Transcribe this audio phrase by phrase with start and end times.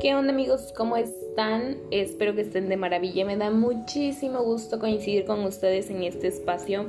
[0.00, 0.72] ¿Qué onda amigos?
[0.74, 1.76] ¿Cómo están?
[1.90, 3.26] Espero que estén de maravilla.
[3.26, 6.86] Me da muchísimo gusto coincidir con ustedes en este espacio.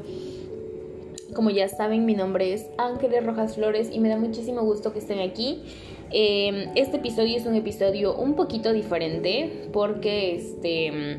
[1.35, 4.99] Como ya saben, mi nombre es Ángeles Rojas Flores y me da muchísimo gusto que
[4.99, 5.61] estén aquí.
[6.09, 11.17] Em, este episodio es un episodio un poquito diferente porque este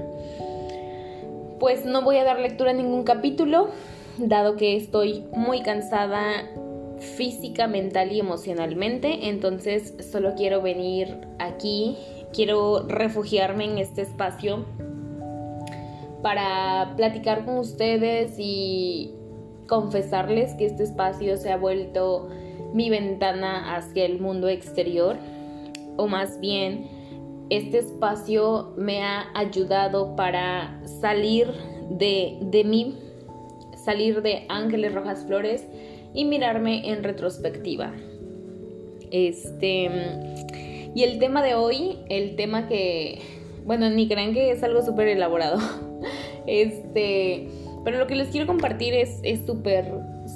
[1.60, 3.68] pues no voy a dar lectura a ningún capítulo,
[4.16, 6.48] dado que estoy muy cansada
[7.02, 9.28] física, mental y emocionalmente.
[9.28, 11.96] Entonces solo quiero venir aquí,
[12.32, 14.64] quiero refugiarme en este espacio
[16.22, 19.12] para platicar con ustedes y
[19.66, 22.28] confesarles que este espacio se ha vuelto
[22.72, 25.18] mi ventana hacia el mundo exterior
[25.96, 26.88] o más bien
[27.50, 31.48] este espacio me ha ayudado para salir
[31.90, 32.98] de, de mí,
[33.76, 35.66] salir de Ángeles Rojas Flores
[36.14, 37.92] y mirarme en retrospectiva.
[39.10, 39.90] Este.
[40.94, 43.20] Y el tema de hoy, el tema que.
[43.64, 45.58] Bueno, ni crean que es algo súper elaborado.
[46.46, 47.48] Este.
[47.84, 49.92] Pero lo que les quiero compartir es súper,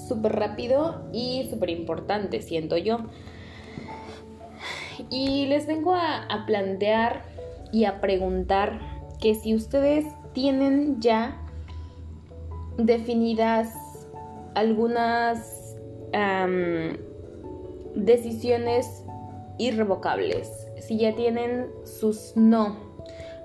[0.08, 2.98] súper rápido y súper importante, siento yo.
[5.10, 7.24] Y les vengo a, a plantear
[7.72, 8.80] y a preguntar
[9.20, 11.40] que si ustedes tienen ya
[12.78, 13.72] definidas
[14.54, 15.65] algunas
[17.94, 19.04] decisiones
[19.58, 22.76] irrevocables, si ya tienen sus no,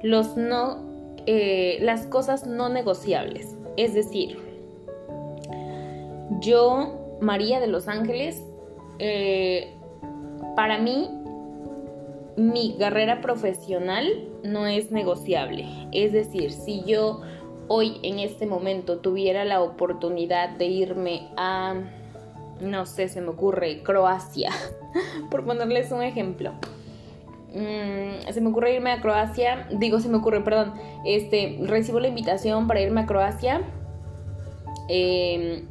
[0.03, 0.83] los no,
[1.25, 3.55] eh, las cosas no negociables.
[3.77, 4.37] Es decir,
[6.39, 8.41] yo, María de los Ángeles,
[8.99, 9.73] eh,
[10.55, 11.09] para mí,
[12.35, 14.07] mi carrera profesional
[14.43, 15.65] no es negociable.
[15.91, 17.21] Es decir, si yo
[17.67, 21.75] hoy en este momento tuviera la oportunidad de irme a
[22.61, 24.51] no sé, se me ocurre, Croacia,
[25.31, 26.53] por ponerles un ejemplo.
[27.53, 30.73] Mm, se me ocurre irme a Croacia, digo, se me ocurre, perdón,
[31.05, 33.61] este, recibo la invitación para irme a Croacia.
[34.87, 35.67] Em,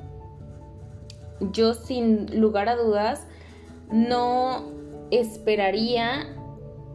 [1.52, 3.26] yo sin lugar a dudas
[3.90, 4.64] no
[5.10, 6.36] esperaría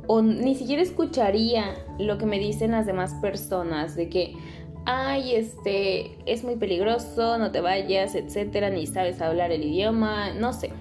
[0.07, 4.35] o ni siquiera escucharía lo que me dicen las demás personas de que
[4.85, 10.53] ay, este, es muy peligroso, no te vayas, etcétera, ni sabes hablar el idioma, no
[10.53, 10.71] sé.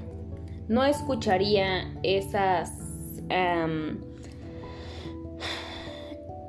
[0.69, 2.73] No escucharía esas.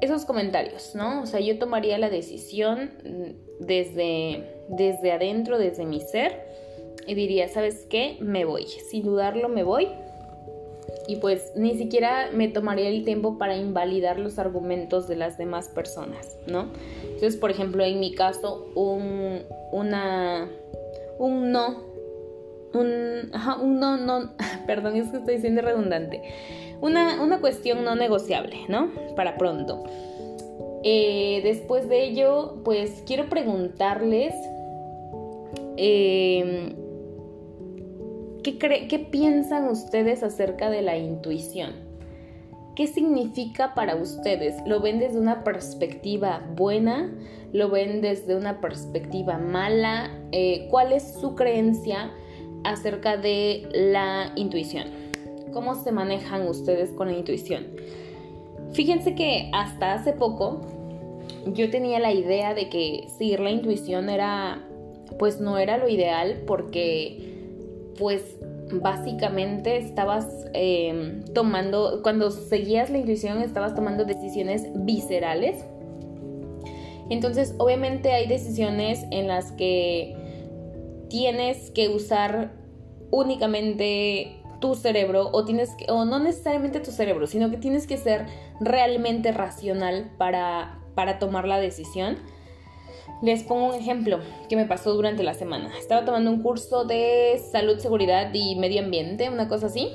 [0.01, 1.21] esos comentarios, ¿no?
[1.23, 2.91] O sea, yo tomaría la decisión
[3.59, 6.45] desde, desde adentro, desde mi ser,
[7.07, 8.17] y diría, ¿sabes qué?
[8.19, 8.65] Me voy.
[8.65, 9.89] Sin dudarlo, me voy
[11.07, 15.69] y pues ni siquiera me tomaría el tiempo para invalidar los argumentos de las demás
[15.69, 16.68] personas, ¿no?
[17.03, 20.50] Entonces, por ejemplo, en mi caso, un, una,
[21.19, 21.84] un no,
[22.74, 24.34] un, ajá, un no, no,
[24.68, 26.22] perdón, es que estoy siendo redundante,
[26.81, 28.91] una, una cuestión no negociable, ¿no?
[29.16, 29.84] Para pronto.
[30.84, 34.34] Eh, después de ello, pues quiero preguntarles...
[35.78, 36.74] Eh,
[38.45, 41.72] ¿Qué, piensan ustedes acerca de la intuición?
[42.75, 44.56] ¿Qué significa para ustedes?
[44.67, 47.11] ¿Lo ven desde una perspectiva buena?
[47.53, 50.11] ¿Lo ven desde una perspectiva mala?
[50.31, 52.11] Eh, ¿Cuál es su creencia
[52.63, 54.89] acerca de la intuición?
[55.51, 57.66] ¿Cómo se manejan ustedes con la intuición?
[58.73, 60.62] Fíjense que hasta hace poco
[61.47, 64.62] yo tenía la idea de que seguir la intuición era,
[65.17, 67.34] pues no era lo ideal porque
[67.97, 68.38] pues
[68.72, 75.63] básicamente estabas em, tomando, cuando seguías la intuición, estabas tomando decisiones viscerales.
[77.09, 80.16] Entonces, obviamente hay decisiones en las que
[81.09, 82.51] tienes que usar
[83.11, 87.97] únicamente tu cerebro o tienes que, o no necesariamente tu cerebro, sino que tienes que
[87.97, 88.25] ser
[88.59, 92.17] realmente racional para, para tomar la decisión.
[93.21, 95.71] Les pongo un ejemplo que me pasó durante la semana.
[95.77, 99.89] Estaba tomando un curso de salud, seguridad y medio ambiente, una cosa así.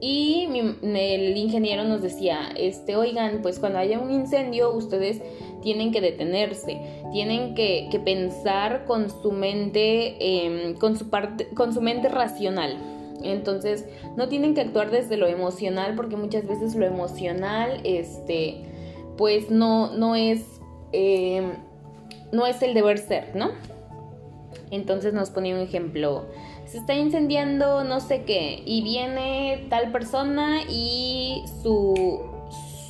[0.00, 0.48] Y
[0.82, 5.22] el ingeniero nos decía, este, oigan, pues cuando haya un incendio ustedes
[5.62, 6.80] tienen que detenerse,
[7.12, 12.76] tienen que, pensar con su mente, em, con, su parte, con su mente racional.
[13.22, 13.86] Entonces,
[14.16, 18.64] no tienen que actuar desde lo emocional, porque muchas veces lo emocional, este,
[19.16, 20.44] pues no, no es
[20.90, 21.52] em,
[22.32, 23.50] no es el deber ser, ¿no?
[24.70, 26.26] Entonces nos ponía un ejemplo.
[26.64, 32.22] Se está incendiando no sé qué y viene tal persona y su,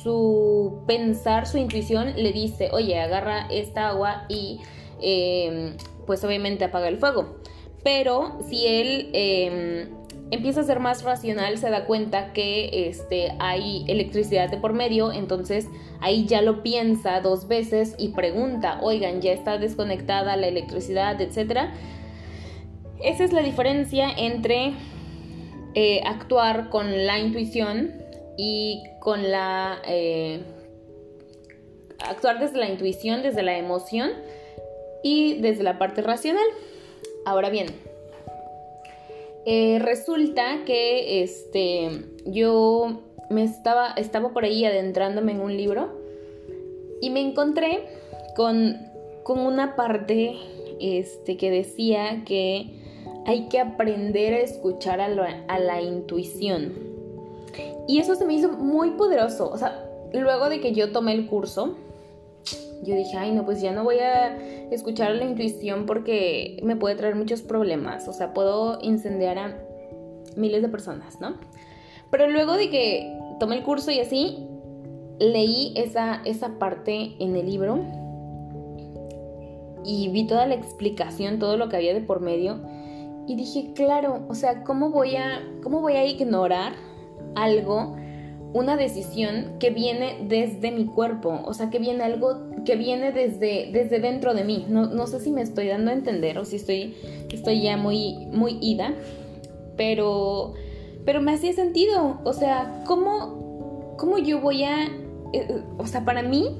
[0.01, 4.61] su pensar, su intuición le dice, oye, agarra esta agua y
[5.01, 5.75] em,
[6.07, 7.37] pues obviamente apaga el fuego.
[7.83, 9.89] Pero si él em,
[10.31, 15.11] empieza a ser más racional, se da cuenta que este, hay electricidad de por medio,
[15.11, 15.67] entonces
[15.99, 21.69] ahí ya lo piensa dos veces y pregunta, oigan, ya está desconectada la electricidad, etc.
[23.01, 24.73] Esa es la diferencia entre
[25.75, 27.93] eh, actuar con la intuición
[28.37, 29.79] y con la...
[29.87, 30.41] Eh,
[32.07, 34.11] actuar desde la intuición, desde la emoción
[35.03, 36.45] y desde la parte racional.
[37.25, 37.67] Ahora bien,
[39.45, 41.89] eh, resulta que este,
[42.25, 45.99] yo me estaba, estaba por ahí adentrándome en un libro
[47.01, 47.85] y me encontré
[48.35, 48.77] con,
[49.23, 50.35] con una parte
[50.79, 52.71] este, que decía que
[53.25, 55.07] hay que aprender a escuchar a,
[55.47, 56.73] a la intuición.
[57.87, 59.49] Y eso se me hizo muy poderoso.
[59.51, 61.75] O sea, luego de que yo tomé el curso,
[62.83, 64.37] yo dije, ay, no, pues ya no voy a
[64.71, 68.07] escuchar la intuición porque me puede traer muchos problemas.
[68.07, 69.57] O sea, puedo incendiar a
[70.35, 71.35] miles de personas, ¿no?
[72.09, 74.47] Pero luego de que tomé el curso y así,
[75.19, 77.79] leí esa, esa parte en el libro
[79.85, 82.61] y vi toda la explicación, todo lo que había de por medio.
[83.27, 86.73] Y dije, claro, o sea, ¿cómo voy a, cómo voy a ignorar
[87.35, 87.95] algo,
[88.53, 91.41] una decisión que viene desde mi cuerpo?
[91.45, 94.65] O sea, que viene algo que viene desde, desde dentro de mí.
[94.69, 96.95] No, sé si me estoy dando a entender o si estoy,
[97.31, 98.93] estoy ya muy, muy ida,
[99.75, 100.53] pero,
[101.05, 102.19] pero me hacía sentido.
[102.23, 104.85] O sea, ¿cómo, cómo yo voy a...
[105.33, 106.57] Eh, o sea, para mí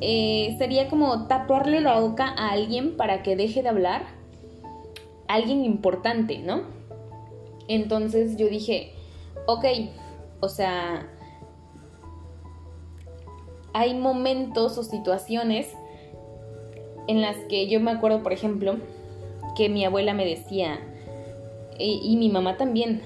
[0.00, 4.02] eh, sería como taparle la boca a alguien para que deje de hablar.
[5.26, 6.62] Alguien importante, ¿no?
[7.68, 8.92] Entonces yo dije,
[9.46, 9.64] ok,
[10.40, 11.08] o sea,
[13.74, 15.68] hay momentos o situaciones
[17.08, 18.76] en las que yo me acuerdo, por ejemplo,
[19.56, 20.78] que mi abuela me decía,
[21.78, 23.02] y, mi mamá también,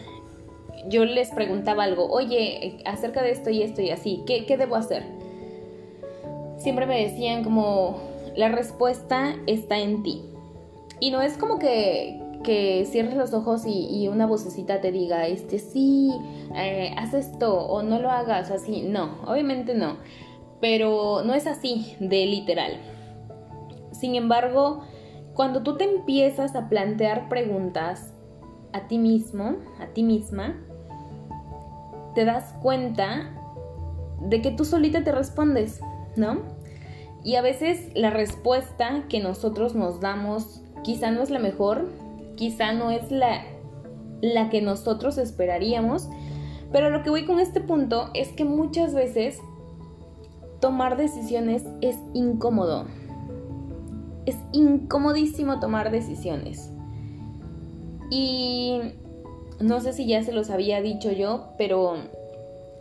[0.88, 5.04] yo les preguntaba algo, oye, acerca de esto y esto y así, ¿qué, debo hacer?
[6.58, 7.98] Siempre me decían como,
[8.36, 10.22] la respuesta está en ti.
[11.00, 12.20] Y no es como que,
[12.86, 16.12] cierres los ojos y, una vocecita te diga, este, sí,
[16.54, 18.82] eh, haz esto o no lo hagas así.
[18.82, 19.96] No, obviamente no
[20.60, 22.80] pero no es así de literal.
[23.92, 24.82] Sin embargo,
[25.34, 28.12] cuando tú te empiezas a plantear preguntas
[28.72, 30.56] a ti mismo, a ti misma,
[32.14, 33.34] te das cuenta
[34.20, 35.80] de que tú solita te respondes,
[36.16, 36.42] ¿no?
[37.24, 41.88] Y a veces la respuesta que nosotros nos damos quizá no es la mejor,
[42.36, 43.44] quizá no es la,
[44.20, 46.08] la que nosotros esperaríamos,
[46.72, 49.40] pero lo que voy con este punto es que muchas veces
[50.60, 52.86] tomar decisiones es incómodo.
[54.26, 56.70] Es incomodísimo tomar decisiones.
[58.10, 58.80] Y
[59.60, 61.96] no sé si ya se los había dicho yo, pero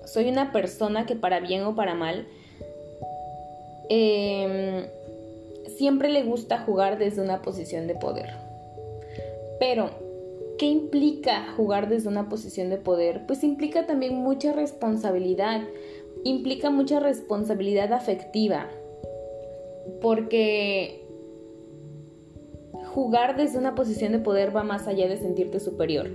[0.06, 2.28] soy una persona que para bien o para mal,
[3.90, 4.86] em,
[5.78, 8.30] siempre le gusta jugar desde una posición de poder.
[9.60, 9.90] Pero,
[10.58, 13.26] ¿qué implica jugar desde una posición de poder?
[13.28, 15.62] Pues implica también mucha responsabilidad,
[16.30, 18.68] implica mucha responsabilidad afectiva,
[20.02, 21.06] porque
[22.94, 26.10] jugar desde una posición de poder va más allá de sentirte superior,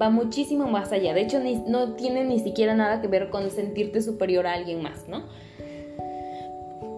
[0.00, 4.02] va muchísimo más allá, de hecho no tiene ni siquiera nada que ver con sentirte
[4.02, 5.24] superior a alguien más, ¿no?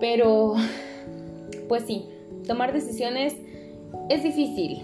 [0.00, 0.54] Pero,
[1.68, 2.08] pues sí,
[2.46, 3.34] tomar decisiones
[4.08, 4.82] es difícil.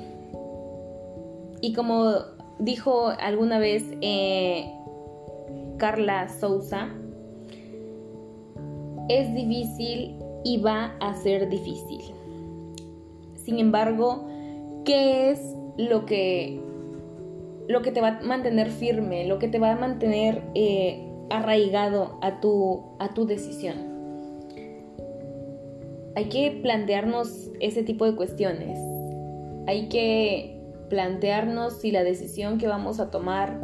[1.61, 2.15] Y como
[2.59, 4.71] dijo alguna vez eh,
[5.77, 6.89] Carla Sousa,
[9.09, 12.03] es difícil y va a ser difícil.
[13.37, 14.27] Sin embargo,
[14.85, 16.61] ¿qué es lo que,
[17.69, 22.19] lo que te va a mantener firme, lo que te va a mantener eh, arraigado
[22.23, 23.93] a tu, a tu decisión?
[26.17, 28.79] Hay que plantearnos ese tipo de cuestiones.
[29.67, 33.61] Hay que plantearnos si la decisión que vamos a tomar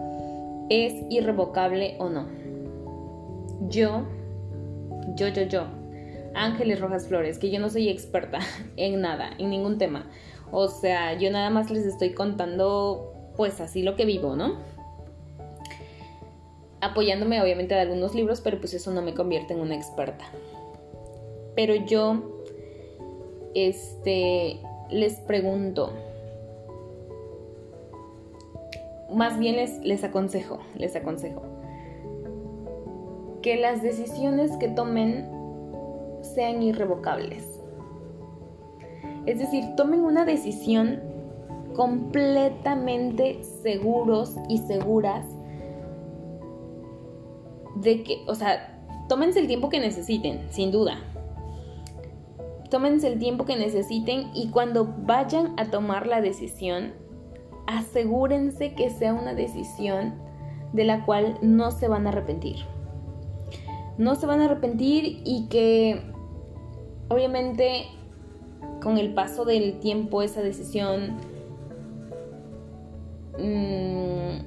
[0.69, 2.27] es irrevocable o no.
[3.69, 4.07] Yo
[5.17, 5.67] yo, yo, yo.
[6.35, 8.39] Ángeles Rojas Flores, que yo no soy experta
[8.77, 10.11] en nada, en ningún tema.
[10.53, 14.59] O sea, yo nada más les estoy contando pues así lo que vivo, ¿no?
[16.81, 20.25] Apoyándome obviamente de algunos libros, pero pues eso no me convierte en una experta.
[21.55, 22.43] Pero yo,
[23.55, 25.93] este, les pregunto,
[29.13, 31.50] más bien les, les aconsejo, les aconsejo
[33.43, 35.29] que las decisiones que tomen
[36.23, 37.61] sean irrevocables.
[39.27, 41.01] Es decir, tomen una decisión
[41.75, 45.27] completamente seguros y seguras
[47.77, 48.79] de que, o sea,
[49.09, 50.99] tómense el tiempo que necesiten, sin duda.
[52.71, 56.93] Tómense el tiempo que necesiten y cuando vayan a tomar la decisión,
[57.67, 60.15] asegúrense que sea una decisión
[60.73, 62.57] de la cual no se van a arrepentir.
[64.01, 66.01] No se van a arrepentir y que
[67.09, 67.85] obviamente
[68.83, 71.19] con el paso del tiempo esa decisión
[73.39, 74.39] mmm,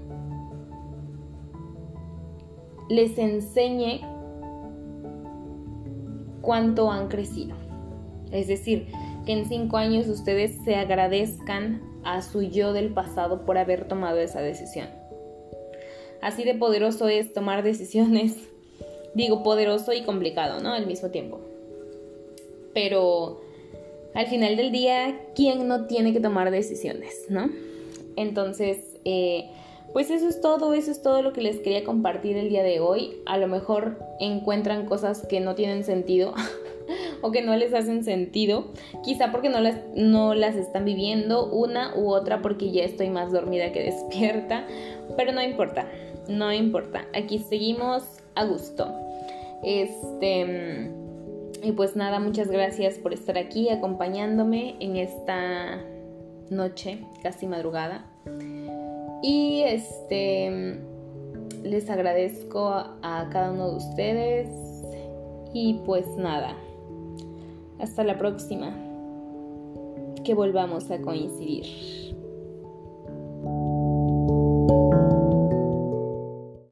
[2.90, 4.02] les enseñe
[6.42, 7.56] cuánto han crecido.
[8.32, 8.88] Es decir,
[9.28, 14.18] que en cinco años ustedes se agradezcan a su yo del pasado por haber tomado
[14.18, 14.88] esa decisión.
[16.24, 18.50] Así de poderoso es tomar decisiones.
[19.14, 20.74] Digo poderoso y complicado, ¿no?
[20.74, 21.40] Al mismo tiempo.
[22.74, 23.42] Pero
[24.14, 27.50] al final del día, ¿quién no tiene que tomar decisiones, ¿no?
[28.16, 29.50] Entonces, eh,
[29.92, 32.80] pues eso es todo, eso es todo lo que les quería compartir el día de
[32.80, 33.18] hoy.
[33.26, 36.34] A lo mejor encuentran cosas que no tienen sentido
[37.22, 38.66] o que no les hacen sentido,
[39.04, 43.32] quizá porque no las, no las están viviendo, una u otra porque ya estoy más
[43.32, 44.68] dormida que despierta,
[45.16, 45.88] pero no importa,
[46.28, 48.04] no importa, aquí seguimos
[48.36, 49.03] a gusto.
[49.64, 50.92] Este,
[51.64, 55.82] y pues nada, muchas gracias por estar aquí acompañándome en esta
[56.50, 58.06] noche, casi madrugada.
[59.22, 60.80] Y este
[61.64, 64.50] les agradezco a cada uno de ustedes
[65.54, 66.56] y pues nada.
[67.80, 68.76] Hasta la próxima.
[70.24, 72.03] Que volvamos a coincidir.